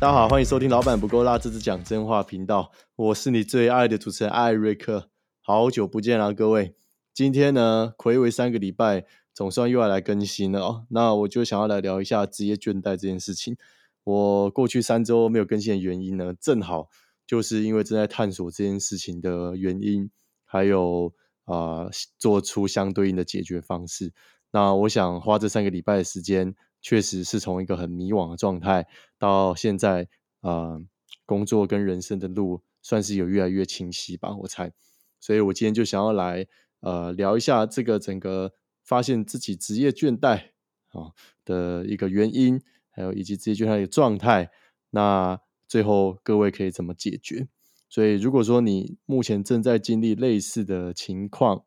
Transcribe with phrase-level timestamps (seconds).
[0.00, 5.10] 大家好，欢迎收听《老板不够辣》这次讲真话频道，我是你最爱的主持人艾瑞克。
[5.42, 6.76] 好久不见啦，各位！
[7.12, 10.86] 今天呢，暌违三个礼拜，总算又要来更新了哦。
[10.90, 13.56] 那我就想要来聊一下职业倦怠这件事情。
[14.04, 16.88] 我过去三周没有更新的原因呢，正好
[17.26, 20.08] 就是因为正在探索这件事情的原因，
[20.44, 21.12] 还有
[21.46, 24.12] 啊，做出相对应的解决方式。
[24.52, 26.54] 那我想花这三个礼拜的时间。
[26.80, 28.86] 确实是从一个很迷惘的状态，
[29.18, 30.08] 到现在，
[30.40, 30.82] 呃，
[31.26, 34.72] 工作跟人生的路算是有越来越清晰吧，我猜。
[35.20, 36.46] 所以我今天就想要来，
[36.80, 38.52] 呃，聊一下这个整个
[38.84, 40.50] 发现自己职业倦怠
[40.92, 41.12] 啊
[41.44, 44.50] 的一个原因，还有以及职业倦怠的状态。
[44.90, 47.48] 那最后各位可以怎么解决？
[47.90, 51.64] 所以如果说你目前正在经历类似的情况，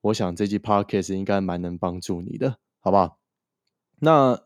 [0.00, 3.18] 我想这期 podcast 应该蛮能帮助你的，好不好？
[4.00, 4.40] 那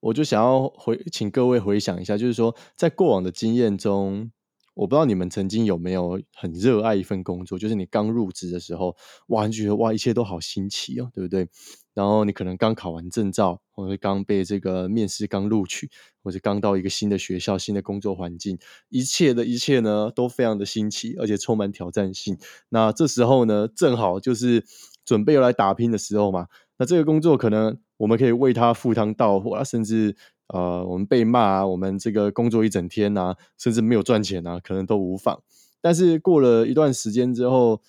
[0.00, 4.30] 我就想要回，请各位回想一下，就是说，在过往的经验中，
[4.74, 8.94] 我不知道你们曾经有没有很热爱一份工作，就是你刚入职的时候，
[9.28, 11.48] 哇，你觉得哇，一切都好新奇哦，对不对？
[11.94, 15.90] 然后你可能刚考完证照，或者刚被这个面试刚录取，
[16.22, 18.58] 或者刚到一个新的学校、新的工作环境，
[18.90, 22.38] 一切的一切呢，都非常的新奇，而且充满挑战性。
[22.68, 24.62] 那这时候呢，正好就是
[25.06, 26.48] 准备要来打拼的时候嘛。
[26.76, 30.14] 那这个工作可能我们可以为他赴汤蹈火啊，甚至
[30.48, 35.42] 呃，我们被骂啊，我们这个工作一整天啊，甚至没有赚钱啊，可能都无妨。
[35.80, 37.80] 但是过了一段时间之后，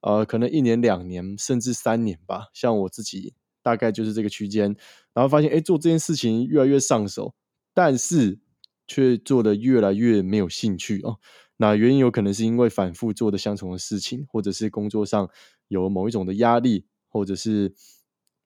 [0.00, 4.76] 呃，可能一年、两年，甚至三年吧，像我自己大概就是这个区间，
[5.12, 7.34] 然后发现哎，做这件事情越来越上手，
[7.72, 8.38] 但是
[8.86, 11.18] 却做的越来越没有兴趣哦。
[11.56, 15.30] 那原因有可能是因为反复做的相同的事情，或者是工作上
[15.68, 17.74] 有某一种的压力，或者是。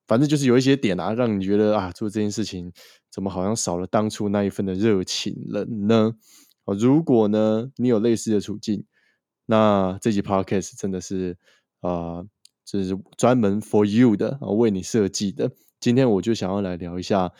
[0.08, 2.72] 反正就是有一些点啊，让你觉得啊，做这件事情
[3.12, 6.14] 怎么好像少了当初那一份的热情了呢？
[6.64, 8.84] 哦，如果呢你有类似的处境，
[9.46, 11.36] 那这集 podcast 真的是
[11.80, 12.24] 啊，
[12.64, 15.52] 这是专门 for you 的啊，为你设计的。
[15.78, 17.30] 今天我就想要来聊一下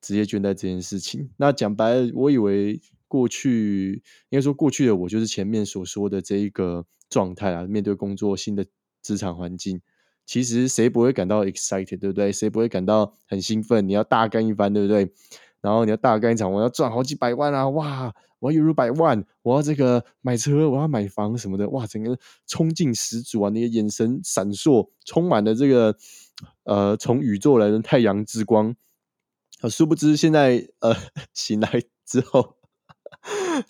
[0.00, 1.30] 职业倦怠这件事情。
[1.38, 8.66] 那讲白了，我以为过去应该说过去的我就是前面所说的这一个状态啊，面对工作新的
[9.02, 9.80] 职场环境。
[10.28, 12.30] 其实谁不会感到 excited，对不对？
[12.30, 13.88] 谁不会感到很兴奋？
[13.88, 15.10] 你要大干一番，对不对？
[15.62, 17.66] 然后你要大干一场，我要赚好几百万啊！
[17.70, 23.48] 哇，我要月入百万，我要这个买车，我要买房什么的，哇，整个冲劲十足啊！
[23.48, 25.96] 你的眼神闪烁，充满了这个
[26.64, 28.76] 呃，从宇宙来的太阳之光。
[29.62, 30.94] 啊，殊不知现在呃，
[31.32, 32.56] 醒来之后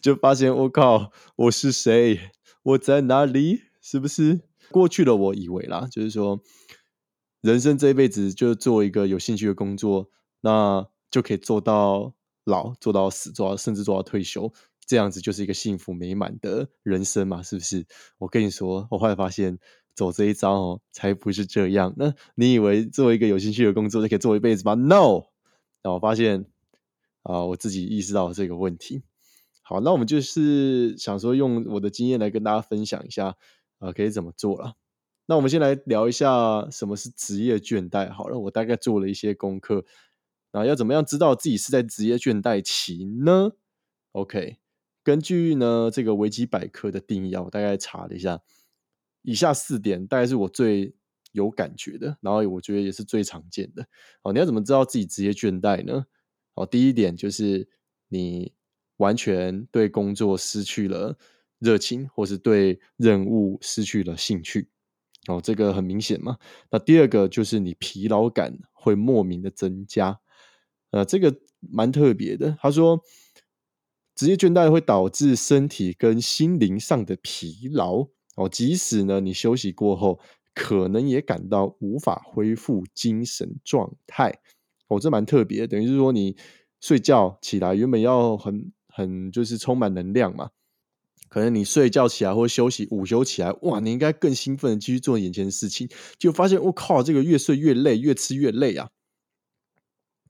[0.03, 2.19] 就发现，我靠，我是谁？
[2.65, 3.61] 我在哪里？
[3.81, 4.48] 是不是？
[4.71, 6.41] 过去的我以为啦，就是说，
[7.41, 12.15] 人生这一辈子就做一个有兴趣的工作，那就可以做到
[12.45, 14.53] 老，做到死，做到甚至做到退休，
[14.87, 17.87] 这样子就是一个幸福美满的人生嘛，是不是？
[18.19, 19.59] 我跟你说，我后来发现
[19.95, 21.95] 走这一招哦，才不是这样。
[21.97, 25.25] 那你以为做一个有兴趣的工作就可以做一辈子吗？No，
[25.83, 26.47] 那我发现
[27.23, 29.03] 啊，我自己意识到这个问题。
[29.63, 33.37] 好，那我们就是想说，用我的经验来跟大家分享一下。
[33.79, 34.75] 啊，可以怎么做了？
[35.27, 38.11] 那我们先来聊一下什么是职业倦怠。
[38.11, 39.85] 好了，我大概做了一些功课，
[40.53, 43.53] 那要怎么样知道自己是在职业倦怠期呢
[44.13, 44.57] ？OK，
[45.03, 48.41] 根据呢这个维基百科的定义啊，我大概查了一下，
[49.21, 50.95] 以下四点大概是我最
[51.33, 53.87] 有感觉的，然后我觉得也是最常见的。
[54.23, 56.07] 哦，你要怎么知道自己职业倦怠呢？
[56.55, 57.69] 哦，第一点就是
[58.09, 58.51] 你
[58.97, 61.19] 完全对工作失去了。
[61.59, 64.69] 热情，或是对任务失去了兴趣，
[65.27, 66.39] 哦，这个很明显嘛。
[66.71, 70.21] 那第二个就是你疲劳感会莫名的增加，
[70.91, 72.57] 呃，这个蛮特别的。
[72.61, 73.03] 他说，
[74.15, 80.21] 职业倦怠会导致身体跟心灵上的疲劳，哦，即使呢你休息过后，
[80.55, 84.33] 可能也感到无法恢复精神状态，
[84.89, 85.67] 哦，这蛮特别。
[85.67, 86.37] 等于是说，你
[86.81, 90.51] 睡觉起来原本要很很就是充满能量嘛。
[91.29, 95.89] 可能你睡觉起来或休息午休起来，哇，你应该更兴奋的继续做眼前的事情，
[96.19, 98.89] 就发现我靠，这个越睡越累，越吃越累啊！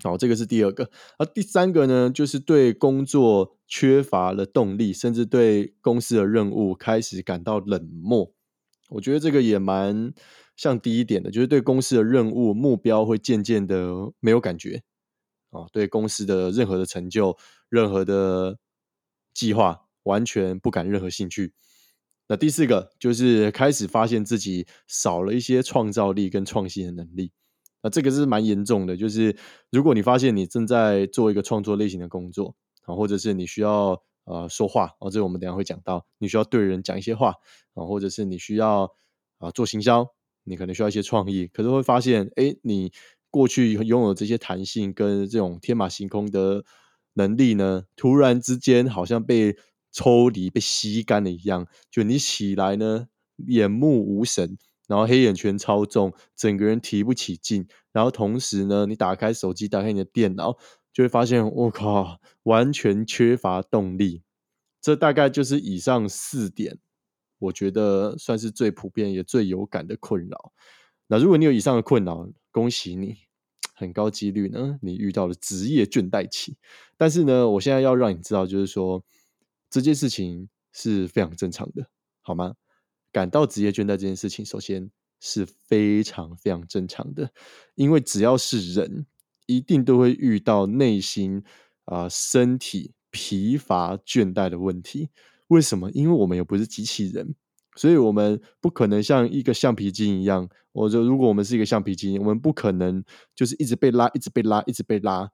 [0.03, 0.91] 好，这个是第二个。
[1.19, 8.33] 而第三个呢，就是对工作缺乏了动力，甚至对公司的任务开始感到冷漠。
[8.91, 10.13] 我觉得这个也蛮
[10.57, 14.83] 像第一点的，就是对公司的任务目标会渐渐的没有感觉
[15.51, 17.37] 啊，对公司的任何的成就、
[17.69, 18.57] 任何的
[19.35, 19.88] 计划。
[20.09, 21.53] 完全不感任何兴趣。
[22.27, 27.31] 那第四个就是开始发现自己少了一些创造力跟创新的能力。
[27.83, 29.37] 那这个是蛮严重的，就是
[29.71, 37.35] 如果你发现你正在做一个创作类型的工作，啊，或者是你需要呃说话哦，这我们等下会讲到，你需要对人讲一些话
[37.75, 38.91] 啊，或者是你需要
[39.39, 40.05] 啊做行销，
[40.43, 42.93] 你可能需要一些创意，可是会发现，哎，你
[43.31, 46.65] 过去拥有这些弹性跟这种天马行空的
[47.15, 49.57] 能力呢，突然之间好像被
[49.99, 53.09] 抽离、被吸干了一样，就你起来呢，
[53.49, 54.57] 眼目无神。
[54.87, 57.67] 然后黑眼圈超重，整个人提不起劲。
[57.91, 60.57] 然后同时呢，你打开手机，打开你的电脑，
[60.93, 64.23] 就会发现，我靠，完全缺乏动力。
[64.81, 66.79] 这大概就是以上四点，
[67.41, 70.53] 我觉得算是最普遍也最有感的困扰。
[71.09, 73.17] 那如果你有以上的困扰，恭喜你，
[73.75, 76.57] 很高几率呢，你遇到了职业倦怠期。
[76.97, 79.05] 但是呢，我现在要让你知道，就是说
[79.71, 81.89] 这件事情是非常正常的，
[82.23, 82.55] 好吗？
[83.11, 87.31] 感到职业倦怠这件事情，首先是非常非常正常的，
[87.75, 89.07] 因为只要是人，
[89.47, 91.43] 一定都会遇到内心
[91.87, 95.09] 啊身体疲乏倦怠的问题。
[95.49, 95.91] 为什么？
[95.93, 97.35] 因为我们又不是机器人，
[97.77, 100.49] 所以我们不可能像一个橡皮筋一样。
[100.73, 103.03] 我说，如果我们是一个橡皮筋，我们不可能
[103.35, 105.31] 就是一直被拉，一直被拉，一直被拉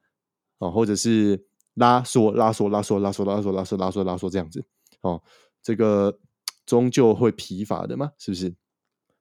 [0.58, 4.64] 啊，或者是拉缩、拉缩、拉缩、拉缩、拉缩、拉缩、拉缩、拉缩这样子
[5.02, 5.22] 哦，
[5.62, 6.18] 这个。
[6.66, 8.54] 终究会疲乏的嘛，是不是？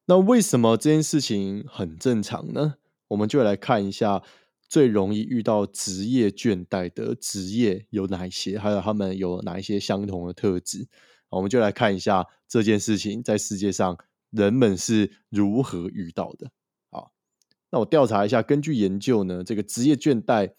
[0.06, 2.76] 那为什么这件事情很正常呢？
[3.10, 4.24] 我们就来看一下
[4.70, 10.88] 最容易遇到职业倦怠的职业有哪一些，还有他们有哪一些相同的特质。
[11.28, 13.98] 我们就来看一下这件事情在世界上
[14.30, 16.50] 人们是如何遇到的。
[16.92, 17.12] 好，
[17.72, 20.54] 那我调查一下，根据研究呢，这个职业倦怠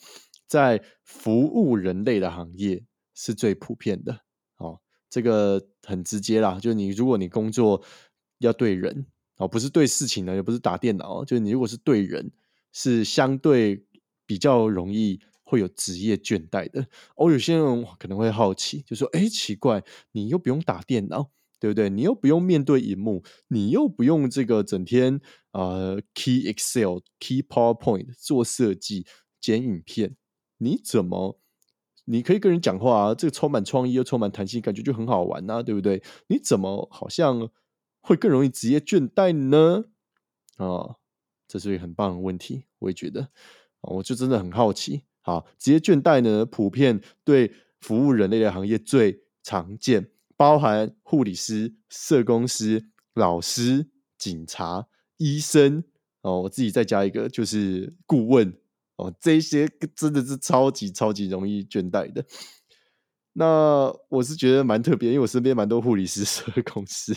[0.54, 2.80] 在服务人类的行业
[3.12, 4.20] 是最普遍的
[4.58, 4.78] 哦。
[5.10, 7.82] 这个很直接啦，就你如果你工作
[8.38, 9.04] 要对人
[9.38, 12.30] 哦，不是对事情呢，也不是打电脑，就你如果是对人，
[12.72, 13.84] 是相对
[14.26, 16.86] 比较容易会有职业倦怠的。
[17.16, 21.90] 哦，有些人可能会好奇，就说：“哎，奇怪，你又不用打电脑，对不对？
[21.90, 29.04] 你又不用面对荧幕，你又不用这个整天啊 key Excel、key PowerPoint 做设计、
[29.40, 30.16] 剪影片，
[30.58, 31.40] 你怎么？”
[32.06, 36.02] 你可以跟人讲话啊，这个充满创意又充满弹性，感觉就很好玩呐，对不对？
[36.26, 37.48] 你怎么好像
[38.02, 39.84] 会更容易职业倦怠呢？
[40.58, 40.96] 啊，
[41.48, 43.22] 这是一个很棒的问题，我也觉得
[43.80, 45.04] 啊，我就真的很好奇。
[45.22, 47.50] 好，职业倦怠呢，普遍对
[47.80, 55.82] 服务人类的行业最常见，包含护理师、社工师、老师、警察、医生
[56.20, 58.54] 哦，我自己再加一个，就是顾问。
[58.96, 62.24] 哦，这些真的是超级超级容易倦怠的。
[63.32, 67.16] 那我是觉得蛮特别，因为我身边蛮多护理师、社工师、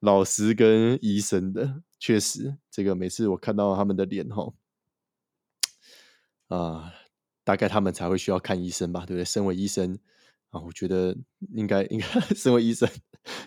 [0.00, 1.82] 老师跟医生的。
[2.00, 4.54] 确实，这个每次我看到他们的脸，哈，
[6.48, 6.94] 啊，
[7.44, 9.24] 大概他们才会需要看医生吧，对不对？
[9.24, 9.98] 身为医生
[10.48, 11.14] 啊，我觉得
[11.54, 12.88] 应该应该 身为医生，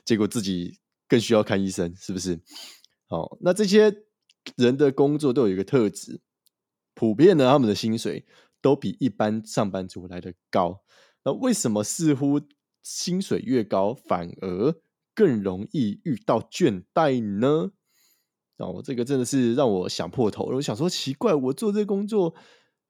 [0.05, 0.77] 结果自己
[1.07, 2.39] 更需要看医生，是不是？
[3.09, 4.03] 哦，那这些
[4.55, 6.21] 人的工作都有一个特质。
[6.97, 8.25] 普遍呢，他们的薪水
[8.59, 10.81] 都比一般上班族来的高。
[11.23, 12.41] 那为什么似乎
[12.81, 14.73] 薪水越高，反而
[15.13, 17.71] 更容易遇到倦怠呢？
[18.57, 20.55] 哦，这个真的是让我想破头了。
[20.55, 22.33] 我想说，奇怪，我做这工作，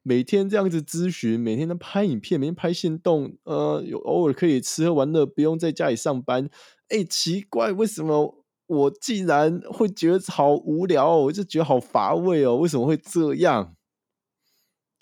[0.02, 6.48] 每天这样子咨询，每天都拍影片，每天拍线动，呃，有偶尔可以吃喝玩乐，不用在家里上班。
[6.88, 11.14] 哎，奇怪，为什么我竟然会觉得好无聊？
[11.14, 13.74] 我就觉得好乏味哦，为什么会这样？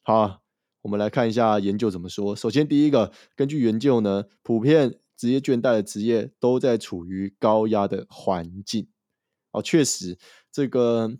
[0.09, 0.41] 好，
[0.83, 2.37] 我们来看一下研究怎么说。
[2.37, 8.87] 首先，第一个，根据研究呢，普遍职业倦怠的职业都在处于高压的环境。
[9.51, 10.17] 哦，确实，
[10.53, 11.13] 这个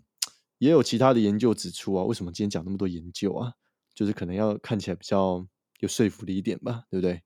[0.59, 2.05] 也有其他的研究指出啊。
[2.05, 3.51] 为什么今天讲那么多研究啊？
[3.93, 5.45] 就是可能要看起来比较
[5.81, 7.21] 有说服力一点吧，对不对？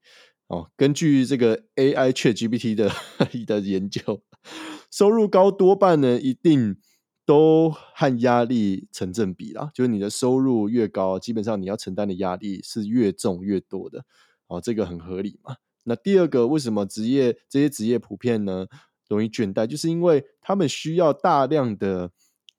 [0.47, 2.91] 哦，根据这个 AI ChatGPT 的
[3.45, 4.23] 的研究，
[4.89, 6.77] 收入高多半呢一定。
[7.31, 14.03] 都和压力成正比啦，就是你的收入越高，基本上你要承担的压力是越重越多的，
[14.47, 15.55] 哦，这个很合理嘛。
[15.85, 18.67] 那第二个，为什么职业这些职业普遍呢
[19.07, 22.11] 容易倦怠，就是因为他们需要大量的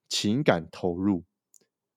[0.09, 1.25] 情感投入，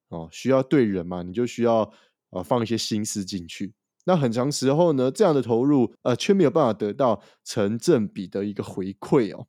[0.10, 1.90] 哦，需要对人嘛，你就需要
[2.32, 3.74] 呃放一些心思进去。
[4.04, 9.48] 那很长时候呢，这样的投入呃却没有办法得到成正比的一个回馈哦。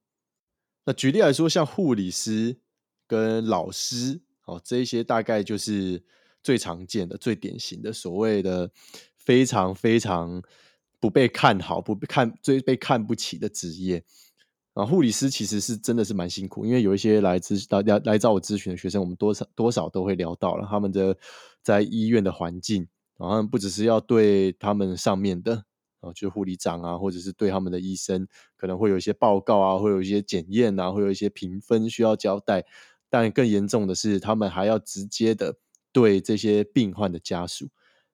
[0.84, 2.58] 那举例来说，像护理师。
[3.06, 6.02] 跟老师哦，这些大概就是
[6.42, 8.70] 最常见的、最典型的所谓的
[9.16, 10.42] 非常非常
[11.00, 14.04] 不被看好、不被看、最被看不起的职业
[14.74, 14.84] 啊。
[14.84, 21.16] 护理师其实是真的是蛮辛苦，因为有一些来咨来来找我咨询的学生，我们多少多少都会聊到了他们的
[21.62, 22.86] 在医院的环境，
[23.18, 25.64] 然后不只是要对他们上面的
[26.00, 32.64] 啊，就是护理长啊，或者是对他们的医生，可能会有一些报告啊，会有一些检验啊，会有一些评分需要交代。
[33.08, 35.56] 但更严重的是，他们还要直接的
[35.92, 37.68] 对这些病患的家属。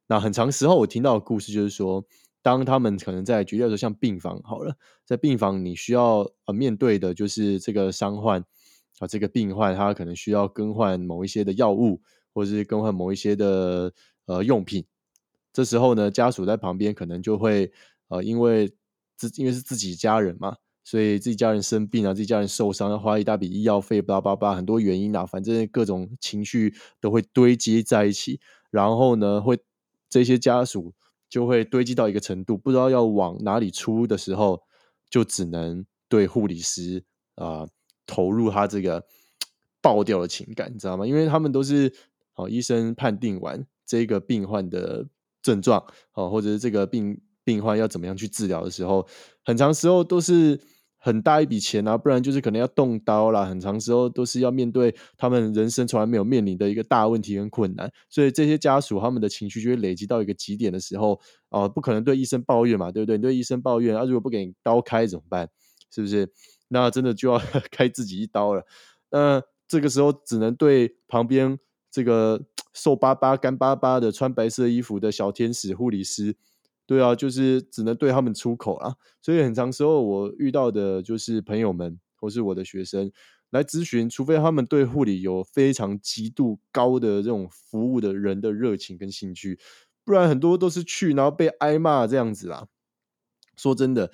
[0.07, 2.05] 那很长时候，我听到的故事就是说，
[2.43, 8.45] 当他们可能在举例说像病房好了，在病房你需要呃面对的就是这个伤患
[8.99, 12.01] 啊，这个病患他可能需要更换某一些的药物，
[12.35, 13.93] 或者是更换某一些的
[14.27, 14.85] 呃用品。
[15.53, 17.73] 这时候呢，家属在旁边可能就会，
[18.09, 18.75] 呃，因为
[19.17, 29.59] 自因为是自己家人嘛，所以自己家人生病啊，自己家人受伤要花一大笔医药费，巴拉巴拉，很多原因啊，反正各种情绪都会堆积在一起，然后呢，会
[30.09, 30.93] 这些家属
[31.29, 34.63] 就会堆积到一个程度，不知道要往哪里出的时候，
[35.09, 37.05] 就只能对护理师
[37.37, 37.69] 啊
[38.07, 39.05] 投入他这个
[39.81, 41.07] 爆掉的情感，你知道吗？
[41.07, 41.93] 因为他们都是
[42.33, 45.07] 好医生判定完这个病患的。
[45.43, 45.85] 症状
[46.15, 49.05] 哦，或者是这个病病患要怎么样去治疗的时候，
[49.45, 50.57] 很长时候都是
[51.05, 53.45] 很大一笔钱啊，不然就是可能要动刀啦。
[53.45, 63.17] 很长时候都是要面对他们人生从来没有面临的一个大问题跟困难，所以这些家属他们的情绪就会累积到一个极点的时候，哦，不可能对医生抱怨嘛，对不对？
[63.17, 65.49] 你对医生抱怨啊，如果不给你刀开怎么办？
[65.91, 66.33] 是不是？
[66.69, 67.39] 那真的就要
[67.73, 68.65] 开自己一刀了。
[69.11, 71.59] 那这个时候只能对旁边
[71.91, 72.41] 这个。
[72.75, 76.35] 瘦巴巴、干巴巴的穿白色衣服的小天使护理师，
[76.93, 78.95] 对啊，就是只能对他们出口啊。
[79.23, 83.11] 所以很长时候我遇到的就是朋友们或是我的学生
[83.51, 89.59] 来咨询，除非他们对护理有非常极度高的这种服务的人的热情跟兴趣，
[90.05, 92.67] 不然很多都是去然后被挨骂这样子啦。
[93.57, 94.13] 说真的。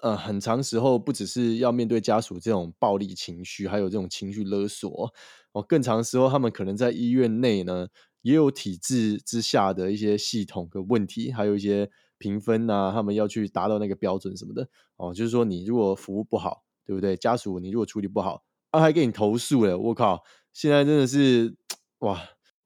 [0.00, 5.12] 呃，很长时候不只是要面对家属这种暴力情绪，还有这种情绪勒索
[5.52, 5.62] 哦。
[5.62, 7.86] 更长时候，他们可能在医院内呢，
[8.22, 11.88] 也有体制之下的一些系统的问题，还有一些
[12.22, 15.12] 评分啊，他们要去达到那个标准什么的哦。
[15.12, 17.16] 就是说，你如果服务不好，对不对？
[17.16, 20.22] 家属你如果处理不好，啊，还给你投诉了，我靠！
[20.52, 21.56] 现在真的是
[21.98, 22.22] 哇，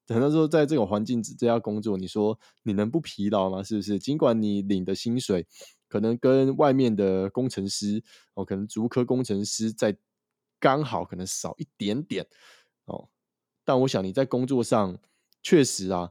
[0.06, 3.62] 很多时候在这种环境之下工作，你说你能不疲劳吗？
[3.62, 3.98] 是不是？
[3.98, 5.46] 尽管你领的薪水。
[5.88, 8.02] 可能跟外面的工程师
[8.34, 9.96] 哦，可能足科工程师在
[10.58, 12.26] 刚好可能少一点点
[12.86, 13.08] 哦，
[13.64, 14.98] 但我想你在工作上
[15.44, 16.10] 确实啊，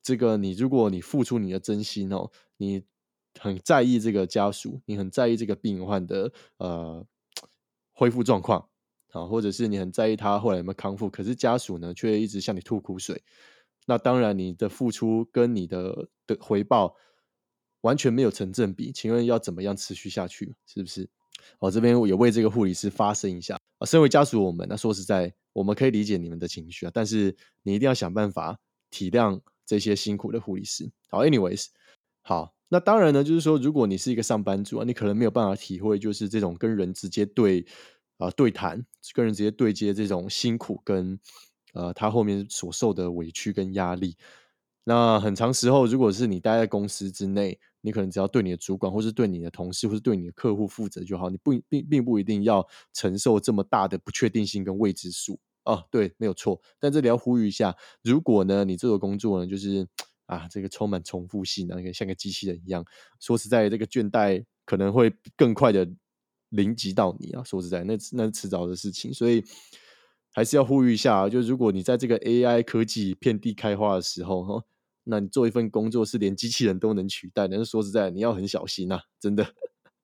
[0.00, 2.84] 这个你如果你付出你的真心哦，你
[3.40, 7.06] 很在意这个家属，你很在意这个病患的呃
[7.92, 8.68] 恢复状况
[9.12, 13.22] 啊，或者是你很在意他后来有没有康复，可是家属呢却一直向你吐苦水，
[13.86, 16.94] 那当然你的付出跟你的的回报。
[17.82, 20.52] 完全没有成正比，请问要怎么样持续下去？
[20.66, 21.08] 是不是？
[21.60, 23.86] 我这边也为这个护理师发声一下啊！
[23.86, 28.58] 身为家属，我们那说实在，我们可以理解你们的情绪啊，但是你一定要想办法
[28.90, 30.90] 体谅这些辛苦的护理师。
[31.08, 31.68] 好，anyways，
[32.28, 37.64] 好，那当然呢，就是说，如果你是一个上班族啊，你可能没有办法体会，就是这种跟人直接对
[38.18, 41.18] 啊对谈，跟人直接对接这种辛苦跟
[41.72, 44.14] 呃他后面所受的委屈跟压力。
[44.84, 51.30] 那很长时候，如果是你待在公司之内，你可能只要对你的主管，或是对你的同事，或是对你的客户负责就好。
[51.30, 55.82] 你不并并不一定要承受这么大的不确定性跟未知数哦。
[55.90, 56.60] 对，没有错。
[56.78, 59.88] 但这里要呼吁一下，如果呢，你这个工作呢，就是
[60.28, 62.84] 啊，这个充满重复性，那个像个机器人一样，
[63.20, 65.86] 说实在，这个倦怠可能会更快的
[66.50, 67.42] 临及到你啊。
[67.42, 69.44] 说实在，那那迟早的事情，所以
[70.32, 74.64] 还是要呼吁一下，就如果你在这个 AI 科技遍地开花的时候，哈。
[75.10, 79.54] 那你做一份工作是连机器人都能取代，但是说实在，你要很小心呐，真的，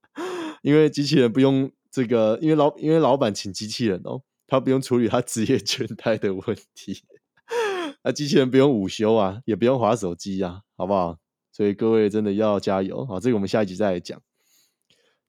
[0.63, 7.03] 因为机器人不用这个，因为老因为老板请机器人哦，他不用处理他职业倦怠的问题，
[8.05, 11.17] 那机器人不用午休啊，也不用划手机啊，好不好？
[11.51, 14.21] 所以各位真的要加油好，这个我们下一集再来讲。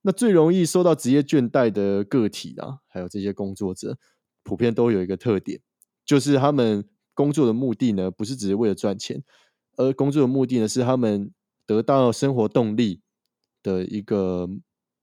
[0.01, 3.97] 那最容易受到职业倦怠的个体啊，还有这些工作者，
[4.43, 5.61] 普遍都有一个特点，
[6.05, 9.23] 就是他们工作的目的呢，不是只是为了赚钱。
[9.77, 11.31] 而工作的目的呢，是他们
[11.65, 13.01] 得到生活动力
[13.63, 14.47] 的一个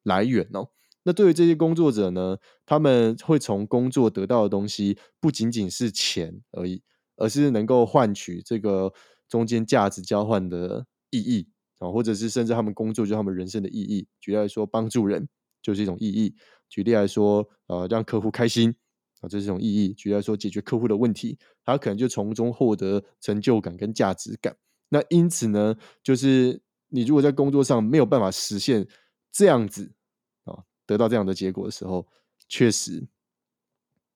[0.02, 0.68] 来源哦。
[1.04, 6.82] 那对于这些工作者呢，他们会从工作得到的东西，不仅仅是钱而已，
[7.16, 8.92] 而是能够换取这个
[9.28, 14.06] 中间价值交换的意义啊，或者是甚至他们工作就他们人生的意义。
[14.20, 15.28] 举例来说，帮助人
[15.60, 16.34] 就是一种意义；
[16.68, 18.74] 举例来说，呃，让客户开心。
[19.20, 19.92] 啊，这是一种意义。
[19.94, 24.56] 举例来说，解决客户的问题，他可能就从中获得成就感跟价值感。
[24.88, 28.84] 那因此呢，就是你如果在工作上没有办法实现
[29.30, 29.92] 这样子
[30.42, 32.04] 啊，得到这样的结果的时候，
[32.48, 33.06] 确实，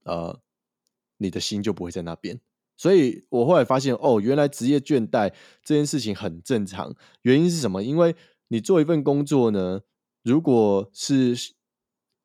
[0.02, 0.40] 呃，
[1.18, 2.40] 你的心就不会在那边。
[2.76, 5.32] 所以我后来发现，哦，原来职业倦怠
[5.64, 6.94] 这件事情很正常。
[7.22, 7.82] 原因是什么？
[7.82, 8.14] 因为
[8.48, 9.80] 你做一份工作呢，
[10.22, 11.34] 如果是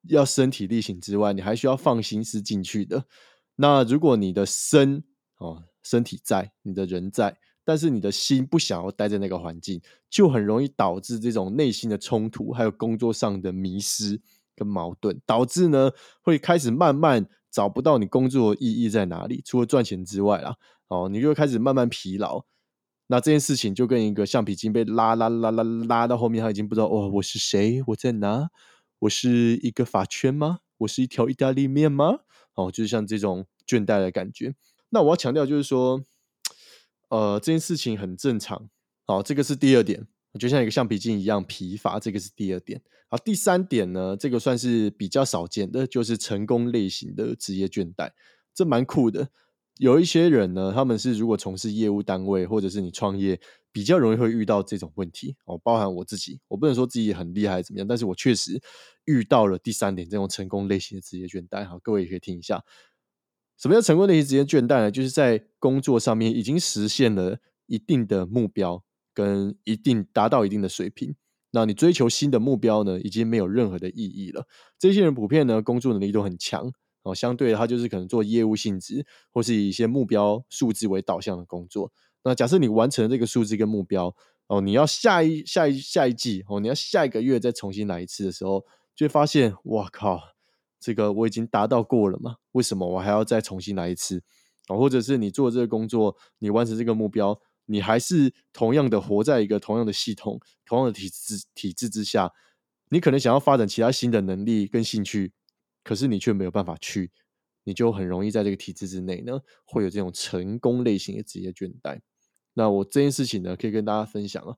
[0.08, 3.04] 要身体力行之外，你还需要放心思进去的。
[3.56, 5.02] 那如果你的身
[5.38, 9.80] 哦身体在，你的人在，但是你的心不想要待在那个环境，
[10.10, 14.20] 就很容易导致这种内心的冲突，还有工作上的迷失
[14.56, 15.90] 跟矛盾，导致呢
[16.20, 20.56] 会开始慢慢找不到你工作意义在哪里，除了赚钱之外啊，
[20.88, 22.44] 哦，你就会开始慢慢疲劳。
[23.08, 28.48] 那这件事情就跟一个橡皮筋被拉拉拉拉拉到后面，他已经不知道哦，我是谁，我在哪，
[29.00, 30.60] 我是一个法圈吗？
[30.78, 32.20] 我是一条意大利面吗？
[32.54, 34.54] 哦，就是像这种倦怠的感觉。
[34.88, 36.02] 那我要强调就是说，
[37.10, 38.70] 呃，这件事情很正常。
[39.04, 40.06] 好，这个是第二点，
[40.38, 42.80] 就像一个橡皮筋一样疲乏，这个是第二点。
[43.08, 48.10] 好，第三点呢，这个算是比较少见的，就是成功类型的职业倦怠，
[48.54, 49.28] 这蛮酷的。
[49.78, 53.40] 有一些人呢，他们是如果从事业务单位或者是你创业，
[53.72, 55.58] 比较容易会遇到这种问题哦。
[55.58, 58.60] 包含我自己，我不能说自己很厉害怎么样，但是我确实
[59.06, 61.66] 遇到了第三点这种成功类型的职业倦怠。
[61.66, 62.62] 好，各位也可以听一下，
[63.58, 64.90] 什么叫成功类型职业倦怠呢？
[64.90, 68.84] 就是在工作上面已经实现了一定的目标，
[69.14, 71.14] 跟一定达到一定的水平，
[71.50, 74.46] 那你追求新的目标呢，已经没有任何的意义了。
[74.78, 76.72] 这些人普遍呢，工作能力都很强。
[77.04, 81.90] 哦，相对的他就是可能做业务性质，或是以一些目标数字为导向的工作。
[82.22, 84.14] 那假设你完成这个数字跟目标，
[84.46, 88.64] 哦，你要下一下一下一季，哦，你要下一个月再重新来一次的时候，
[88.94, 90.20] 就会发现，哇靠，
[90.78, 92.36] 这个我已经达到过了嘛？
[92.52, 94.22] 为什么我还要再重新来一次？
[94.68, 102.32] 哦，或者是你做这个工作，你完成这个目标，你还是同样的活在一个同样的系统、同样的体制体制之下，
[102.90, 105.32] 你可能想要发展其他新的能力跟兴趣。
[105.84, 107.10] 可是你却没有办法去，
[107.64, 111.98] 你就很容易在这个体制之内呢，会有这种成功类型的职业倦怠。
[112.54, 114.54] 那我这件事情呢，可以跟大家分享啊，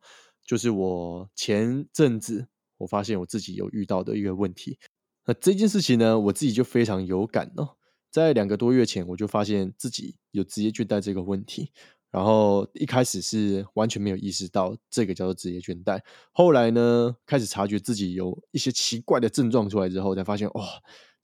[0.46, 4.78] 就是我前阵子我发现我自己有遇到的一个问题。
[5.24, 7.78] 那这件事情呢，我自己就非常有感哦。
[8.10, 11.72] 在两个多月前，我就发现自己有职业倦怠这个问题。
[12.14, 15.98] 然后一开始是完全没有意识到这个叫做职业倦怠，
[16.30, 20.64] 后来呢，开始察觉自己有一些奇怪的症状出来之后，才发现哇。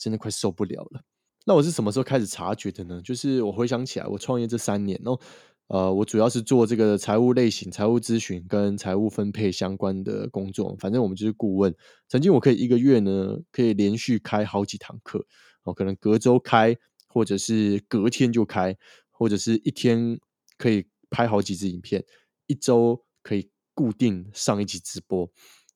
[0.02, 1.02] 真的快受不了了。
[1.44, 3.02] 那我是什么时候开始察觉的呢？
[3.04, 5.20] 就是我回想起来，我创业这三年哦，
[5.66, 10.74] 呃，我主要是做这个财务类型、财务咨询跟财务分配相关的工作。
[10.78, 11.76] 反正我们就是顾问。
[12.08, 15.26] 曾经我可以一个月呢，可以连续开好几堂课
[15.64, 16.74] 哦，可能隔周开，
[17.06, 18.74] 或者是隔天就开，
[19.10, 20.18] 或者是一天
[20.60, 22.04] 可以拍好几支影片，
[22.46, 25.26] 一周可以固定上一集直播。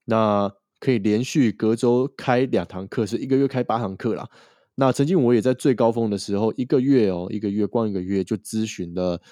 [0.05, 4.29] 那可以连续隔周开两堂课，是一个月开八堂课啦。
[4.75, 9.23] 那曾经我也在最高峰的时候，一个月哦，一个月光一个月就咨询了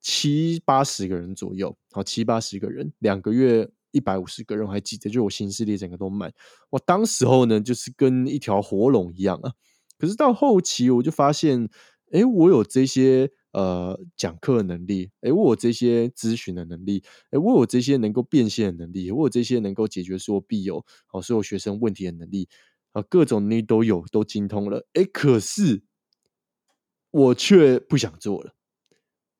[0.00, 6.32] 七八十个人左右，好七八十个人，两个月一百五十个人，我还记得，就我新势力整个都满。
[6.70, 9.52] 我当时候呢，就是跟一条活龙一样啊。
[9.98, 11.68] 可是到后期，我就发现，
[12.12, 13.30] 哎，我有这些。
[13.52, 22.48] 呃，讲课能力，哎，我有这些咨询的能力，哎，我有这些能够变现的能力，我有这些能够解决所有必有哦所有学生问题的能力
[22.92, 25.82] 啊，各种能力都有，都精通了，哎，可是
[27.10, 28.52] 我却不想做了，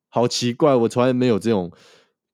[0.09, 1.73] 好奇怪，我从来没有这种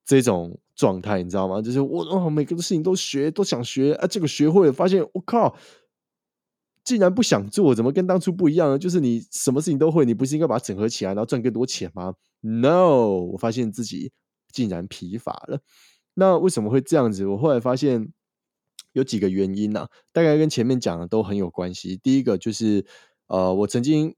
[0.05, 1.63] 这种状态，你知道吗？
[1.63, 5.57] 就是我哦，每个事情都学，都想学啊，这个学会了，发现我靠。
[6.89, 8.79] 竟然不想做，怎么跟当初不一样呢？
[8.79, 14.11] 就是你什么事情都会，你不是应该把它整合起来，然后赚更多钱吗？No，我发现自己
[14.51, 15.61] 竟然疲乏了。
[16.15, 17.27] 那为什么会这样子？
[17.27, 18.11] 我后来发现
[18.93, 21.99] 有几个原因呢，大概跟前面讲的都很有关系。
[22.03, 22.87] 第一个就是，
[23.27, 24.15] 呃，我曾经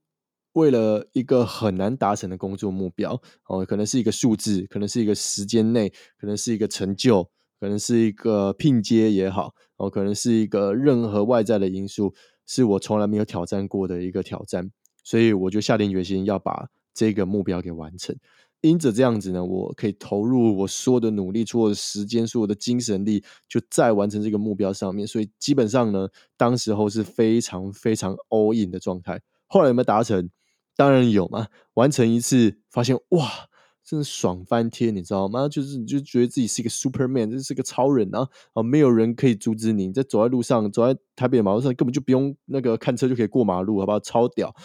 [0.53, 7.29] 为了一个很难达成的工作目标，哦，可能是一个数字，可能是一个时间内，可能是一个成就，
[7.59, 12.13] 可能是一个拼接也好，哦，可能是一个任何外在的因素。
[12.53, 14.69] 是我从来没有挑战过的一个挑战，
[15.05, 18.13] 所以我就下定决心要把这个目标给完成。
[18.59, 25.07] 因着这样子呢，我可以投入我所有的努力、所有的时间、所有的精神力，就在完成这个目标上面。
[25.07, 29.21] 所以基本上呢，当时候是非常非常 all in 的状态。
[29.47, 30.29] 后来有没有达成？
[30.75, 33.47] 当然有嘛，完成一次，发现哇！
[33.83, 35.49] 真的爽翻天，你知道吗？
[35.49, 38.27] 就是你就觉得自己是一个 Superman，这是个超人啊！
[38.53, 43.99] 啊，没有人可以阻止你，在走在路上，走在台北马路上，根本就不用那个看车就可以过马路，好不好？
[43.99, 44.55] 超屌！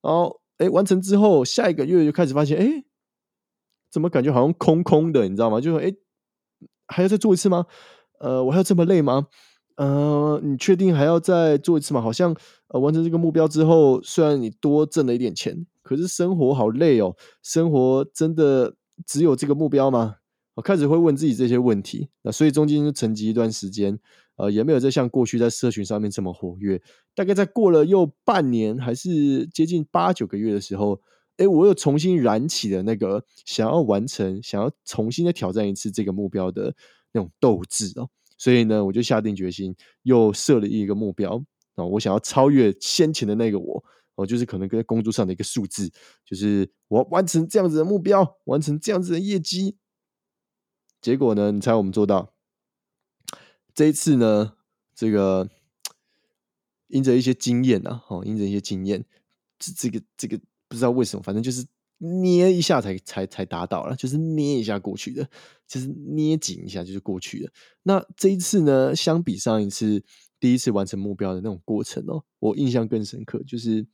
[0.00, 2.84] 然后，哎，完成之后，下一个月就开始发现，哎，
[3.90, 5.28] 怎么感觉好像空空的？
[5.28, 5.60] 你知道吗？
[5.60, 5.92] 就说，哎，
[6.86, 7.66] 还要再做一次吗？
[8.20, 9.26] 呃，我还要这么累吗？
[9.76, 12.00] 呃，你确定还要再做一次吗？
[12.00, 12.34] 好像
[12.68, 15.66] 呃，完成这个目标之后，虽然你多挣了一点钱。
[15.82, 20.16] 可是生活好累哦，生活真的只有这个目标吗？
[20.54, 22.08] 我开始会问自己这些问题。
[22.22, 23.98] 那所以中间就沉寂一段时间，
[24.36, 26.80] 呃，也没有再像过去在社群上面这么活跃。
[27.14, 30.98] 大概在过了又半年，还是接近八九个月的时候，
[31.36, 36.74] 哎，我又重新燃起了那个想要完成、想要重新的挑战一次这个目标的
[37.12, 38.08] 那种斗志哦。
[38.44, 41.42] 所以呢，我就下定决心，又设了一个目标
[41.76, 43.82] 啊，我想要超越先前的那个我。
[44.16, 45.90] 哦，就是可能跟工作上的一个数字，
[46.26, 49.78] 就是我完成这样子的目标，完成这样子的业绩。
[51.00, 52.34] 结果呢，你猜我们做到？
[53.74, 54.52] 这一次呢，
[54.94, 55.48] 这个
[56.88, 59.06] 因着一些经验啊，哦，因着一些经验，
[59.58, 61.66] 这这个这个不知道为什么，反正就是
[61.98, 65.28] 捏一下才才才达到了，就是捏一下过去的，
[65.66, 67.52] 就是捏紧一下就是过去的。
[67.82, 70.02] 那这一次呢，相比上一次
[70.38, 73.86] 第一次完成目标的那种过程哦，我印象更深刻，就是。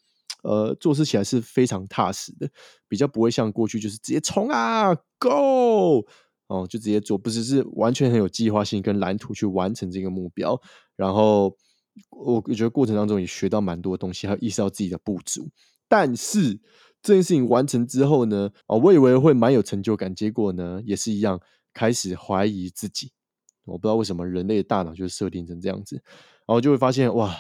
[0.43, 2.49] 呃，做事起来是非常踏实的，
[2.89, 6.07] 比较不会像过去就是直接冲啊，Go
[6.47, 10.59] 哦，就直接做，不只是完全很有计划性跟蓝图去完成这个目标。
[10.97, 11.55] 然后
[12.09, 15.51] 我觉得过程当中也学到蛮多东西，还有意识到自己的不足。
[15.89, 16.59] 但是
[17.03, 21.41] 这件事情完成之后呢，啊，我以为会蛮有成就感，结果呢也是一样，
[21.73, 23.13] 开始怀疑自己。
[23.65, 25.97] 我不知道为什么人类的大脑就设定成这样子，
[26.47, 27.37] 然后就会发现哇，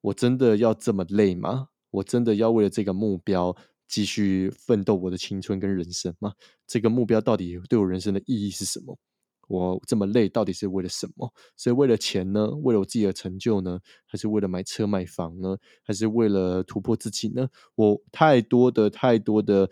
[0.00, 1.68] 我真的要这么累吗？
[1.90, 3.54] 我真的要为了这个目标
[3.88, 6.32] 继续奋斗我的青春跟人生吗？
[6.66, 8.98] 这个目标到底对我人生的意义是什么？
[9.48, 11.32] 我这么累到底是为了什么？
[11.56, 12.48] 是为了钱呢？
[12.62, 13.78] 为了我自己的成就呢？
[14.06, 15.56] 还是为了买车买房呢？
[15.82, 17.48] 还是为了突破自己呢？
[17.74, 19.70] 我太多的太多的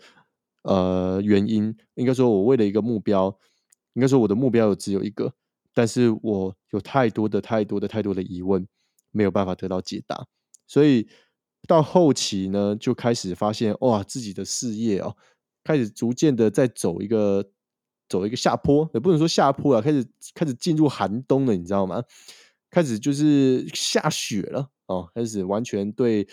[0.63, 3.37] 呃原因，应该说我为了一个目标，
[3.93, 5.33] 应该说我的目标有只有一个，
[5.73, 8.67] 但是我有太多的太多的太多的疑问，
[9.11, 10.27] 没有办法得到解答，
[10.67, 11.07] 所以。
[11.67, 15.15] 到后期呢，就开始发现哇，自己的事业哦，
[15.63, 17.51] 开始逐渐的在走一个
[18.11, 22.03] 走一个下坡，也不能说下坡啊，开始开始进入寒冬了，你知道吗？
[22.69, 26.27] 开始就是下雪了哦，开始完全对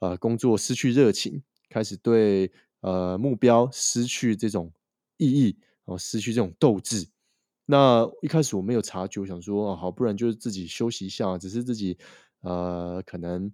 [0.00, 4.70] 呃工作失去热情，开始对呃目标失去这种
[5.16, 7.08] 意义哦，失去这种斗志。
[7.64, 11.96] 那一开始我没有察觉，我想说啊好，不然就是自己休息一下，只是自己
[12.42, 13.50] 呃可能。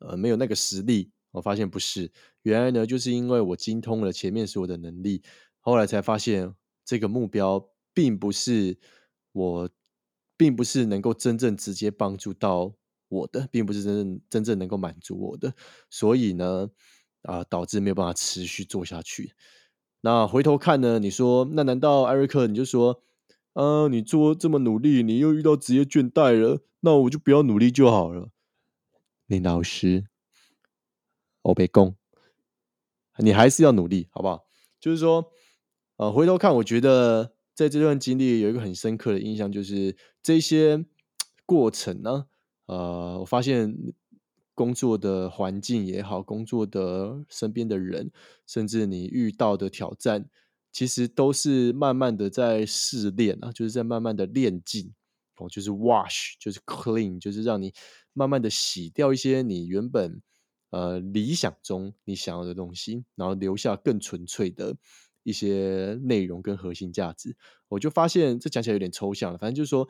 [0.00, 2.08] 呃，没有那个实力，我发现不是，
[2.42, 5.20] 原来呢，就是因为我精通了前面所有的能力，
[5.58, 6.54] 后来才发现
[6.88, 8.78] 这个目标并不是
[9.32, 9.68] 我，
[10.38, 12.72] 并不是能够真正直接帮助到
[13.08, 15.52] 我的，并不是真正真正能够满足我的，
[15.90, 16.70] 所以呢，
[17.24, 19.34] 啊，导致没有办法持续做下去。
[20.00, 23.02] 那回头看呢，你说，那难道艾瑞克你就说，
[23.52, 28.30] 呃，你做这么努力，你又遇到职业倦怠了，那我就不要努力就好了。
[29.26, 30.06] 林老师，
[31.42, 31.96] 我被攻，
[33.18, 34.46] 你还是要努力，好不好？
[34.80, 35.30] 就是说，
[35.98, 40.84] 呃，回头看，我觉得在这段经历有一个很深刻的印象，就是这些
[41.44, 42.26] 过程呢，
[42.66, 43.76] 呃，我发现
[44.54, 48.12] 工作的环境也好，工作的身边的人，
[48.46, 50.30] 甚至你遇到的挑战，
[50.70, 54.94] 其实都是慢慢的在试炼啊，就是在慢慢的练进。
[55.38, 57.74] 哦，就是 wash，就是 clean，就是让你
[58.12, 60.20] 慢慢的洗掉一些你原本
[60.70, 64.76] 呃理想中你想要的东西，然后留下更纯粹的
[65.28, 67.36] 一些内容跟核心价值。
[67.68, 69.88] 我就发现这讲起来有点抽象了，反正就是说，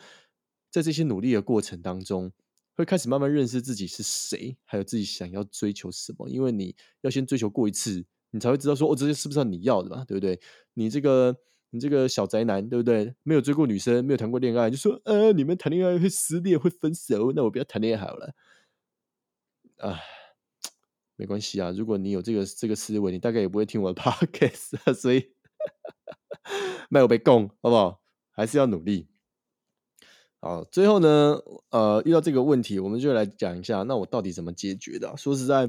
[0.71, 2.33] 在这些努力的过程当中，
[2.75, 6.29] 会开始慢慢认识自己是谁，还有自己想要追求什么。
[6.29, 10.05] 因为你要先追求过一次，你才会知道说，哦，这些是不是你要的嘛？
[10.05, 10.41] 对不对？
[10.75, 11.37] 你这个。
[11.71, 13.15] 你这个小宅男，对不对？
[13.23, 18.33] 没有追过女生，没有谈过恋爱，就说呃，你们谈恋爱会撕裂，会分手，那我不要谈恋爱好了。
[19.77, 20.01] 啊，
[21.19, 25.33] 没关系啊，如果你有这个这个思维，你大概也不会听我的 podcast，啊所以
[26.89, 28.01] 没有被供，好不好？
[28.31, 29.09] 还是要努力。
[30.41, 31.39] 好，最后呢，
[31.71, 35.15] 呃，遇到这个问题，我们就来讲一下，那我到底怎么解决的？
[35.17, 35.69] 说实在，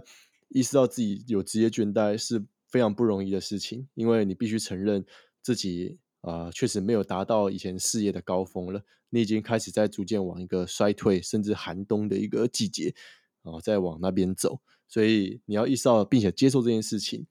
[0.50, 5.04] 意识到自己有职业倦怠是非常不容易的事情，因为你必须承认。
[5.42, 8.84] 自己啊，确实没有达到以前事业的高峰了。
[9.10, 12.94] 你已经开始在逐渐往一个衰退，甚至寒冬的一个季节
[13.42, 14.60] 啊，在往那边走。
[14.90, 17.26] 所以你要意识到并且接受这件事情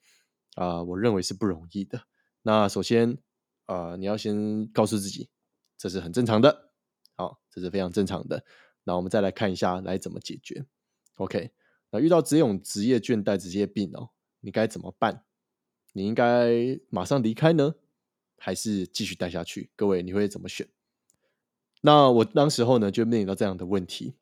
[0.55, 2.01] 啊，我认为是不容易的。
[2.43, 3.19] 那首先
[3.67, 5.29] 啊，你要先告诉自己，
[5.77, 6.71] 这是很正常的。
[7.17, 8.45] 好，这是非常正常的。
[8.85, 10.65] 那我们再来看一下，来怎么解决。
[11.17, 11.51] OK，
[11.91, 15.25] 那遇到这种职业倦怠、职业病哦，你该怎么办？
[15.93, 17.75] 你应该马上离开呢？
[18.39, 19.73] 还是继续待下去？
[19.75, 20.69] 各位，你会怎么选？
[21.81, 24.15] 那我当时候呢，就面临到这样的问题。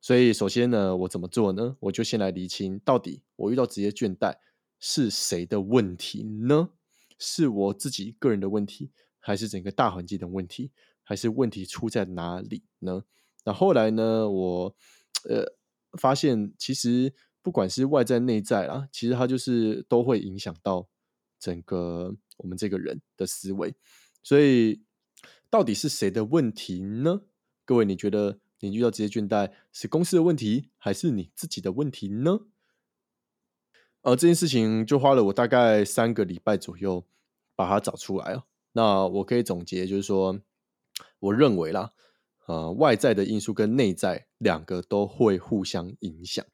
[0.00, 1.76] 所以，首先呢，我怎么做呢？
[1.80, 4.36] 我就先来厘清，到底我遇到职业倦怠
[4.78, 6.70] 是谁的问题呢？
[7.18, 10.70] 是我自己个人的问题，还是整个大环境的问题，
[11.02, 13.02] 还是问题出在哪里呢？
[13.44, 14.76] 那后来呢，我
[15.28, 15.44] 呃
[15.98, 20.86] 发现其实不管是外在内在啊，其实它就是都会影响到
[21.40, 23.74] 整个我们这个人的思维。
[24.22, 24.82] 所以
[25.50, 27.22] 到底是谁的问题呢？
[27.64, 32.40] 各位，你觉得你遇到职业倦怠是公司的问题，还是你自己的问题呢？
[34.02, 37.04] 呃，这件事情就花了我大概三个礼拜左右
[37.56, 38.44] 把它找出来哦。
[38.72, 40.38] 那我可以总结，就是说，
[41.18, 41.92] 我认为啦，
[42.46, 46.44] 呃，外在的因素跟内在两个都会互相影响。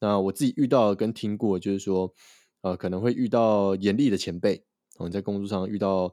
[0.00, 2.12] 那我自己遇到跟听过，就是说，
[2.62, 4.64] 呃，可能会遇到严厉的前辈，
[4.98, 6.12] 你在工作上遇到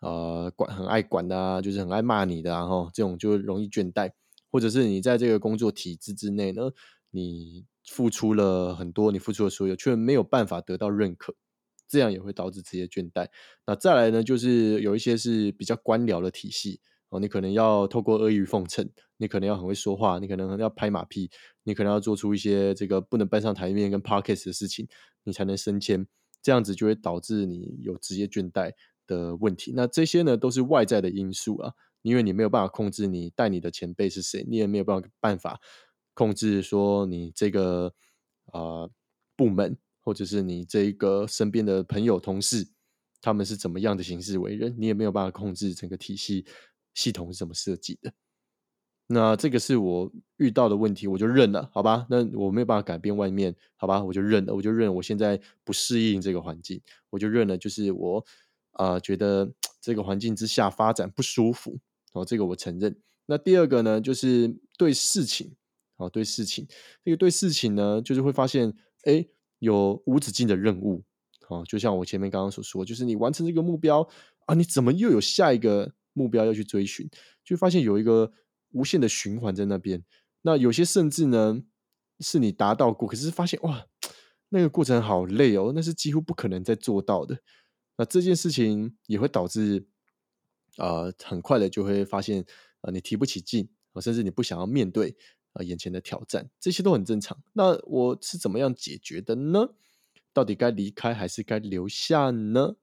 [0.00, 4.12] 呃管很爱管的啊，就是很爱骂你的，然后这种就容易倦怠，
[4.50, 6.70] 或者是你在这个工作体制之内呢，
[7.10, 7.66] 你。
[7.88, 11.34] 付出了很多，你付出的所有，却没有办法得到认可，
[11.88, 13.26] 这样也会导致职业倦怠。
[13.66, 21.30] 那再来呢，就是有一些是比较官僚的体系哦，你可能要透过阿谀奉承，你可能要很会说话，你可能要拍马屁，
[21.64, 24.86] 你可能要做出一些这个不能搬上台面跟 parkes 的事情，
[25.24, 26.06] 你才能升迁。
[26.42, 28.72] 这样子就会导致你有职业倦怠
[29.06, 29.72] 的问题。
[29.74, 35.60] 那这些呢，都是外在的因素啊，因为你没有办法控制你带你的前辈是谁，你也没有办法办法。
[36.14, 37.94] 控制说你这个
[38.52, 38.88] 啊
[39.36, 42.68] 部门，或者是你这个身边的朋友同事，
[43.22, 46.44] 他们是怎么样的行事为人，你也没有办法控制整个体系
[46.94, 48.12] 系统是怎么设计的。
[49.06, 52.06] 那这个是我遇到的问题，我就认了，好吧？
[52.10, 54.04] 那我没有办法改变外面，好吧？
[54.04, 58.24] 我就认了，我就认我现在不适应这个环境，我就认了，就是我
[58.72, 61.78] 啊觉得 这个环境之下发展不舒服，
[62.12, 63.00] 哦，这个我承认。
[63.26, 65.54] 那第二个呢，就是对事情。
[65.96, 66.66] 哦，对事情，
[67.04, 68.72] 这个对事情呢，就是会发现，
[69.04, 69.22] 哎，
[69.58, 71.04] 有无止境的任务，
[71.50, 74.00] 哦，就像我前面刚刚所说，就是你完成这个目标
[74.46, 77.06] 啊，你怎么又有下一个目标要去追寻？
[77.44, 78.32] 就发现有一个
[78.70, 80.02] 无限的循环在那边。
[80.40, 81.60] 那有些甚至呢，
[82.20, 83.84] 是你达到过，可是发现哇，
[84.48, 87.38] 那个过程好累哦，那是几乎不可能再做到的。
[87.98, 89.86] 那这件事情也会导致，
[90.76, 92.44] 啊，很快的就会发现，
[92.80, 95.16] 啊，你提不起劲，啊，甚至你不想要面对。
[95.52, 97.36] 啊，眼前的挑战，这些都很正常。
[97.54, 99.70] 那我是怎么样解决的呢？
[100.32, 102.76] 到底该离开还是该留下呢？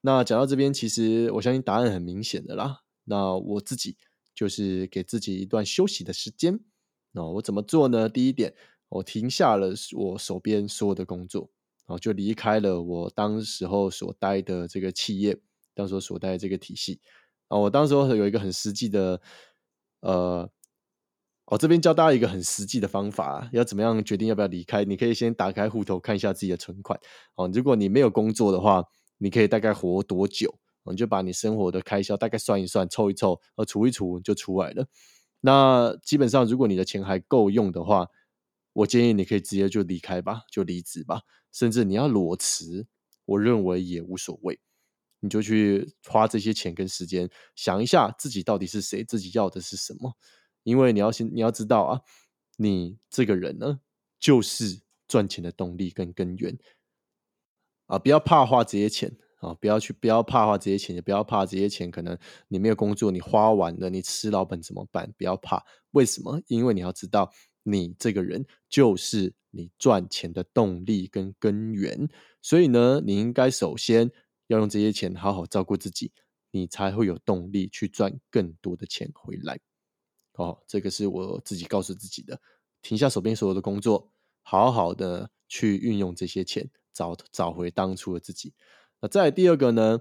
[0.00, 2.84] 那讲到这边，其实我相信答案很明显的啦。
[3.04, 3.98] 那我自己
[4.34, 6.60] 就是给自己一段休息的时间。
[7.12, 8.08] 那我怎么做呢？
[8.08, 8.54] 第一点，
[8.88, 11.50] 我停下了我手边所有的工作，
[11.86, 15.38] 然后就离开了我当时候所待的这个企业，
[15.80, 17.00] 当时所待的这个体系。
[17.48, 19.20] 啊，我当时有一个很实际的，
[20.00, 20.50] 呃。
[21.46, 24.84] 我这边教大家一个很实际的方法，要怎么样决定要不要离开？
[24.84, 26.96] 你可以先打开户头看一下自己的存款。
[27.34, 28.84] 哦，如果你没有工作的话，
[29.18, 30.54] 你可以大概活多久？
[30.84, 34.86] 你就把你生活的开销大概算一算，凑一凑，呃，除一除就出来了。
[35.40, 38.06] 那基本上，如果你的钱还够用的话，
[38.72, 41.22] 我建议你可以直接就离开吧，就离职吧。
[41.50, 42.86] 甚至你要裸辞，
[43.24, 44.60] 我认为也无所谓。
[45.20, 50.16] 你就去花这些钱跟时间，想一下自己到底是谁，自己要的是什么。
[50.62, 52.00] 因为你要先，你要知道啊，
[52.56, 53.80] 你这个人呢，
[54.18, 56.58] 就是赚钱的动力跟根源
[57.86, 57.98] 啊！
[57.98, 59.54] 不要怕花这些钱啊！
[59.54, 62.16] 不要去，不要怕花这些钱，也不要怕这些钱可能
[62.48, 65.10] 你没有工作，你花完了，你吃老本怎么办？
[65.16, 66.40] 不要怕，为什么？
[66.46, 72.08] 因为你要知道，你这个人就是你赚钱的动力跟根源，
[72.42, 74.10] 所以呢，你应该首先
[74.50, 76.12] 要用这些钱好好照顾自己，
[76.50, 79.60] 你才会有动力去赚更多的钱回来。
[80.32, 82.40] 哦，这个是我自己告诉自己的，
[82.82, 84.10] 停下手边所有的工作，
[84.42, 88.54] 好好的去运用这些钱，找找回当初的自己。
[89.00, 90.00] 那再第二个呢，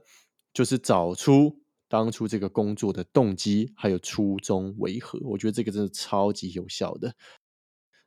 [0.52, 5.20] 就是找出当初这个工作的动机还有初衷为何。
[5.24, 7.16] 我觉得这个真的超级有效的。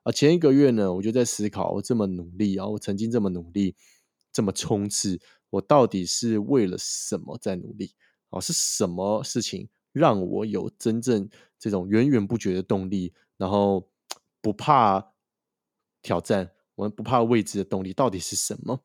[0.02, 3.76] 啊，前一个月呢，我就在思考，我这么努力啊，我曾经这么努力，
[4.32, 5.20] 这么冲刺，
[5.52, 7.92] 我到底是为了什么在努力？
[8.30, 9.68] 哦，是什么事情？
[9.92, 13.86] 让我有真正这种源源不绝的动力，然后
[14.40, 15.12] 不怕
[16.00, 18.80] 挑战，我们不怕未知的动力到底是什么？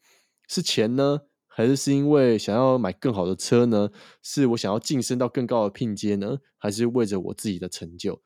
[0.50, 3.90] 是钱呢，还是是因为想要买更好的车呢？
[4.22, 6.40] 是我想要晋升到更高的聘阶呢？
[6.58, 8.22] 还是为着我自己的成就？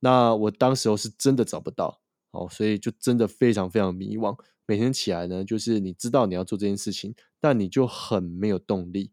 [0.00, 2.02] 那我当时候是真的找不到
[2.36, 4.38] 哦，所以就真的非常非常迷惘。
[4.66, 9.12] 每天起来呢，就是你知道你要做这件事情，但你就很没有动力。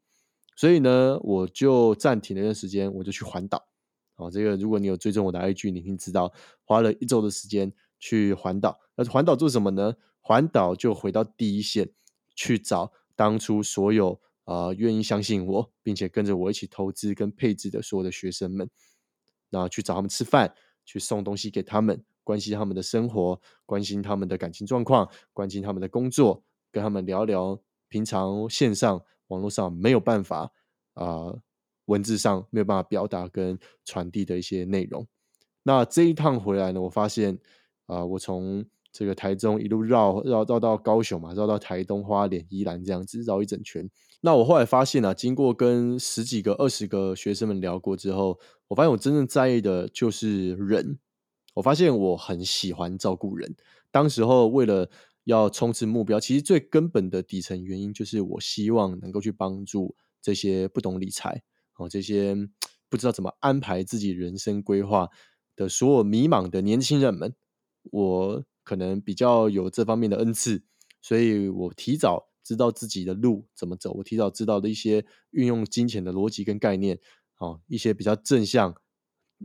[0.56, 3.68] 所以呢，我就暂停了一段时间，我就去环岛。
[4.16, 6.32] 哦，这个如果你有追踪我的 IG，你一定知道，
[6.64, 8.80] 花了一周的时间去环岛。
[8.96, 9.96] 那环岛做什么呢？
[10.22, 11.90] 环岛就回到第一线，
[12.36, 18.70] 去找当初所有啊愿意相信我，并且跟着我一起投资跟配置的所有的学生们，
[19.50, 20.54] 那去找他们吃饭，
[20.86, 27.60] 去送东西给他们，关心他们的生活，关心他们的感情状况，关心他们的工作，跟他们聊聊
[27.90, 30.52] 平常线上网络上没有办法
[30.94, 31.36] 啊
[31.86, 35.06] 文字上没有办法表达跟传递的一些内容。
[35.64, 37.38] 那这一趟回来呢，我发现
[37.88, 43.90] 啊，我从这个台中一路绕绕绕到高雄嘛，绕到台东花莲宜兰这样子绕一整圈。
[44.22, 50.98] 那我后来发现啊，经过跟十几个、二十个学生们聊过之后，我发现我真正在意的就是人。
[51.54, 53.56] 我发现我很喜欢照顾人。
[53.92, 54.90] 当时候为了
[55.24, 61.44] 要冲刺目标，其实最根本的底层原因就是我希望能够去帮助这些不懂理财
[61.78, 62.36] 哦，这些
[62.90, 65.10] 不知道怎么安排自己人生规划
[65.56, 67.34] 的所有迷茫的年轻人们，
[67.92, 68.44] 我。
[68.66, 70.64] 可能比较有这方面的恩赐，
[71.02, 76.98] 所以我提早知道自己的路怎么走，我提早知道的一些运用金钱的逻辑跟概念，
[77.40, 78.74] 哦，一些比较正向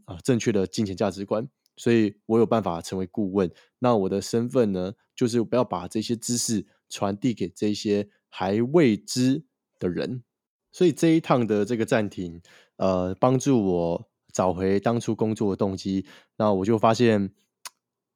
[0.05, 3.51] 啊正确的金钱价值观，所以我有办法成为顾问。
[3.79, 9.45] 那我的身份呢，就是不要把这些知识传递给这些还未知
[9.79, 10.23] 的人。
[10.71, 12.43] 所以这一趟的这个暂停，
[12.77, 16.05] 呃，帮助我找回当初工作的动机。
[16.37, 17.33] 那我就发现。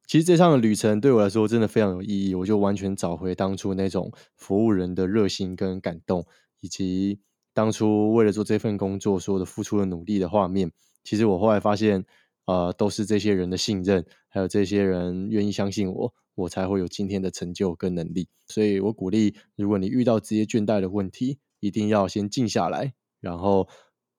[0.05, 6.27] 其实这趟的旅程对我来说真的非常有意义，我就完全找回当初那种服务人的热心跟感动，
[6.61, 7.21] 以及
[7.55, 10.71] 当初为了做这份工作所有的付出的努力的画面。
[11.03, 12.05] 其实我后来发现，
[12.47, 18.29] 呃，都是这些人的信任，还有这些人愿意相信我，我才会有今天的成就跟能力。
[18.47, 23.69] 所以我鼓励，如果你遇到职业倦怠的问题，一定要先静下来，然后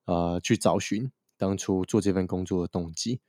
[0.06, 3.20] 呃去找寻当初做这份工作的动机。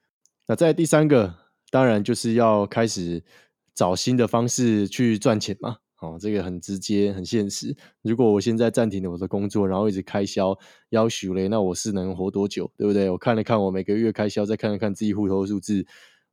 [0.47, 1.45] 那在第三个。
[1.71, 3.25] 当然就是要开始
[3.73, 7.75] 找新的方式去赚钱嘛，哦，这个很直接、很现实。
[8.01, 10.57] 如果我现在暂停了我的工作，然后一直开销
[10.89, 13.09] 要许嘞，那我是能活多久，对不对？
[13.09, 15.85] 我看了看我每个月开销，再看了看自己户头数字，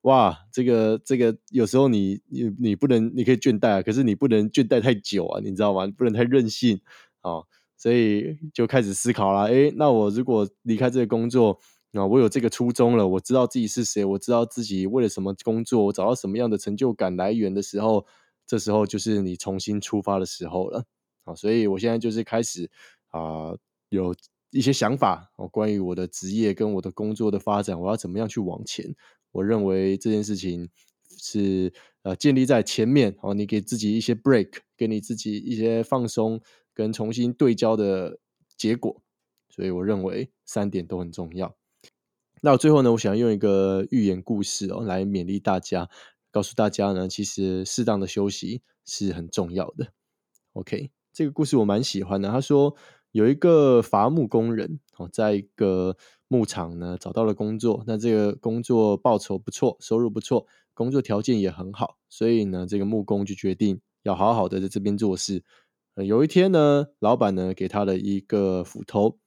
[0.02, 5.86] 哇，这个这个有时候你你你不能，你可以倦怠啊，可是你不能倦怠太久啊，你知道吗？
[5.96, 6.80] 不能太任性
[7.20, 7.42] 啊，
[7.76, 11.58] 所以就开始思考了，诶，那我如果离开这个工作。
[11.94, 18.06] 那我有这个初衷了，我知道自己是谁，我知道自己为了什么工作，我找到什么样的成就感来源的时候，
[18.46, 20.84] 这时候就是你重新出发的时候了。
[21.24, 22.70] 好，所以我现在就是开始
[23.08, 23.54] 啊，
[23.90, 24.14] 有
[24.50, 28.94] 一些想法哦，关于我的职业跟我的工作的发展，我要怎么样去往前？
[29.30, 30.68] 我认为这件事情
[31.16, 36.40] 是呃，建立在前面哦，你给自己一些 break，给你自己一些放松
[36.74, 38.18] 跟重新对焦的
[38.56, 39.02] 结果。
[39.48, 41.54] 所以我认为三点都很重要。
[42.40, 45.88] 那最后呢，我想用一个寓言故事哦，来勉励大家，
[46.32, 49.92] 告诉大家呢，其实适当的休息是很重要的。
[50.54, 52.28] OK，这个故事我蛮喜欢的。
[52.28, 52.74] 他说
[53.12, 65.44] 有一个伐木工人哦，在一个牧场呢找到了工作，那这个工作报酬不错，收入不错，工作条件也很好，所以呢，这个木工就决定要好好的在这边做事。
[65.94, 69.18] 有一天呢，老板呢给他了一个斧头。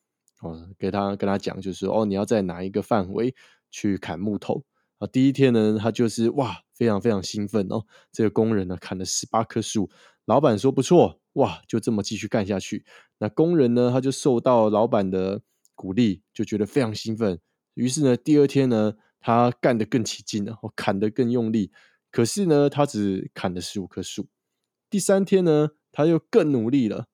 [0.41, 3.33] 哦，给他跟他讲，就是哦，你要在哪一个范围
[3.71, 4.61] 去砍木头
[4.97, 5.07] 啊？
[5.07, 7.85] 第一天呢，他就是哇，非常非常兴奋哦。
[8.11, 9.89] 这个工人呢，砍了十八棵树，
[10.25, 12.85] 老板说不错，哇，就这么继续干下去。
[13.19, 15.41] 那工人呢，他就受到老板的
[15.73, 17.39] 鼓励，就觉得非常兴奋。
[17.73, 21.71] 于是呢，第二天呢，他干得更起劲了，砍得更用力。
[22.11, 24.27] 可是呢，他只砍了十五棵树。
[24.89, 27.07] 第三天呢，他又更努力了，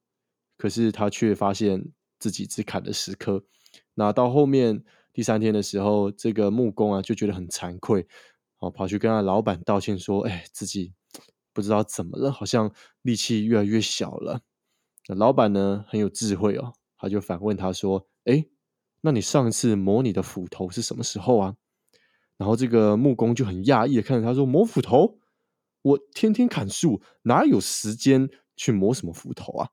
[0.57, 1.91] 可是他却发现。
[2.21, 3.43] 自己只砍了十棵，
[3.95, 4.83] 那到后面
[5.13, 8.08] 第三天的时候，这个木工啊就觉得很惭愧，
[8.60, 10.93] 哦，跑去跟他老板道歉说：“哎，自己
[11.54, 14.41] 不知道怎么了，好像力气越来越小了。”
[15.08, 18.45] 那老板呢很有智慧哦，他就反问他说：“哎，
[19.02, 21.56] 那你上次磨你的斧头是什么时候啊？”
[22.38, 25.20] 然后这个木工就很讶异的看着他说：“磨斧头？
[25.82, 29.70] 我天天砍树，哪有时间去磨什么斧头啊？”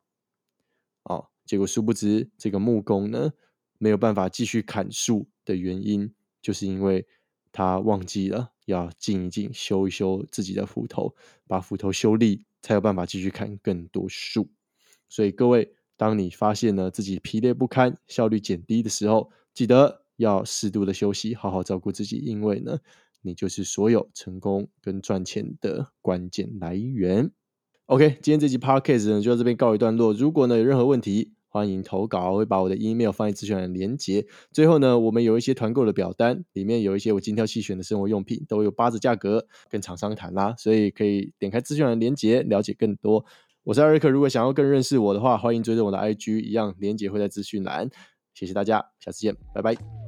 [1.05, 1.29] 哦。
[1.45, 3.33] 结果殊不知，这个木工呢
[3.79, 6.13] 没有办法继续砍树的原因，
[6.43, 7.07] 就是因为
[7.51, 11.15] 他忘记了要静一静、修一修自己的斧头，
[11.47, 14.51] 把斧头修利，才有办法继续砍更多树。
[15.09, 22.79] 所以各位，当你发现呢自己疲累不堪、效率减低的时候，记得要适度的休息，好好照顾自己，因为呢，
[23.23, 27.31] 你就是所有成功跟赚钱的关键来源。
[27.87, 30.13] OK，今天这集 Podcast 呢就到这边告一段落。
[30.13, 34.27] 如果呢有任何问题，欢迎投稿，会把我的 email 放在资讯栏连接。
[34.53, 43.25] 最后呢，我们有一些团购的表单，里面有一些我精挑细选的生活用品，都有八折价格，跟厂商谈啦，所以可以点开资讯栏连接了解更多。
[43.65, 47.91] 我是艾瑞克，如果想要更认识我的话，欢迎追踪我的 IG，一样连接会在资讯栏。
[48.35, 50.08] 谢谢大家，下次见，拜拜。